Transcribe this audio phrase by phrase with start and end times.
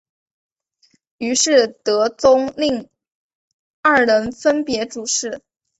[1.19, 2.89] 于是德宗令
[3.83, 5.41] 二人分别主事。